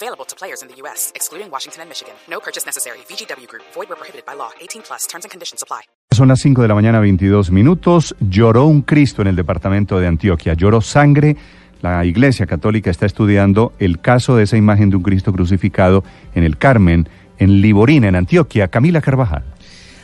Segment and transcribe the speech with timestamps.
[0.00, 2.14] Available to players in the U.S., excluding Washington and Michigan.
[2.30, 2.98] No purchase necessary.
[3.08, 3.64] VGW Group.
[3.74, 4.50] Void prohibited by law.
[4.60, 5.08] 18 plus.
[5.08, 5.64] Terms and conditions.
[6.12, 8.14] Son las 5 de la mañana, 22 minutos.
[8.20, 10.54] Lloró un Cristo en el departamento de Antioquia.
[10.54, 11.36] Lloró sangre.
[11.82, 16.04] La Iglesia Católica está estudiando el caso de esa imagen de un Cristo crucificado
[16.36, 18.68] en el Carmen, en Liborina, en Antioquia.
[18.68, 19.42] Camila Carvajal.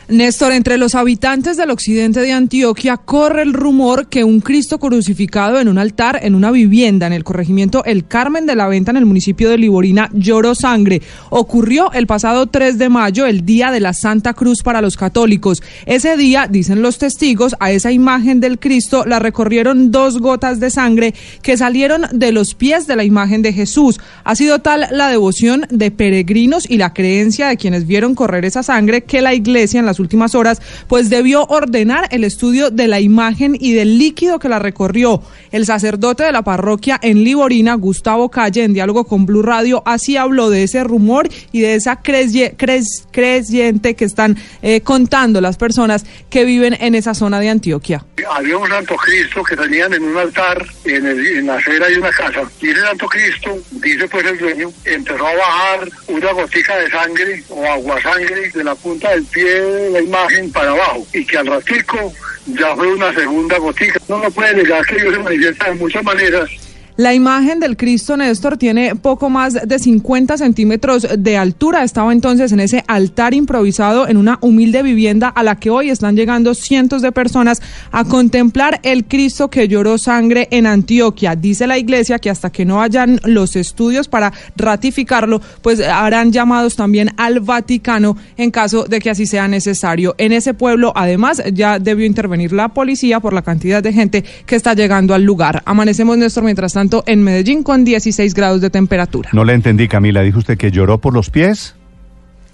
[0.08, 5.58] Néstor, entre los habitantes del occidente de Antioquia corre el rumor que un Cristo crucificado
[5.58, 8.98] en un altar en una vivienda en el corregimiento El Carmen de la Venta en
[8.98, 11.00] el municipio de Liborina lloró sangre.
[11.30, 15.62] Ocurrió el pasado 3 de mayo, el día de la Santa Cruz para los católicos.
[15.86, 20.68] Ese día, dicen los testigos, a esa imagen del Cristo la recorrieron dos gotas de
[20.68, 23.98] sangre que salieron de los pies de la imagen de Jesús.
[24.24, 28.62] Ha sido tal la devoción de peregrinos y la creencia de quienes vieron correr esa
[28.62, 33.00] sangre que la iglesia en la últimas horas, pues debió ordenar el estudio de la
[33.00, 35.22] imagen y del líquido que la recorrió.
[35.52, 40.16] El sacerdote de la parroquia en Liborina, Gustavo Calle, en diálogo con Blue Radio, así
[40.16, 46.44] habló de ese rumor y de esa creyente que están eh, contando las personas que
[46.44, 48.04] viven en esa zona de Antioquia.
[48.30, 52.10] Había un Santo Cristo que tenían en un altar en, en la acera de una
[52.10, 52.42] casa.
[52.60, 57.42] Y ese Santo Cristo, dice pues el dueño, empezó a bajar una gotica de sangre
[57.48, 61.46] o agua sangre de la punta del pie la imagen para abajo y que al
[61.46, 62.12] ratico
[62.46, 64.00] ya fue una segunda gotica.
[64.08, 66.50] No lo puede negar que Dios se manifiesta de muchas maneras
[66.96, 71.82] la imagen del Cristo Néstor tiene poco más de 50 centímetros de altura.
[71.82, 76.14] Estaba entonces en ese altar improvisado en una humilde vivienda a la que hoy están
[76.14, 81.34] llegando cientos de personas a contemplar el Cristo que lloró sangre en Antioquia.
[81.34, 86.76] Dice la iglesia que hasta que no hayan los estudios para ratificarlo, pues harán llamados
[86.76, 90.14] también al Vaticano en caso de que así sea necesario.
[90.18, 94.54] En ese pueblo, además, ya debió intervenir la policía por la cantidad de gente que
[94.54, 95.60] está llegando al lugar.
[95.66, 99.30] Amanecemos, Néstor, mientras tanto en Medellín con 16 grados de temperatura.
[99.32, 100.20] No le entendí, Camila.
[100.20, 101.74] ¿Dijo usted que lloró por los pies?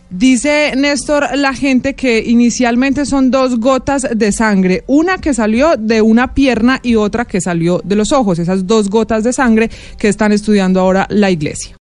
[0.08, 6.02] Dice Néstor la gente que inicialmente son dos gotas de sangre, una que salió de
[6.02, 10.08] una pierna y otra que salió de los ojos, esas dos gotas de sangre que
[10.08, 11.76] están estudiando ahora la iglesia.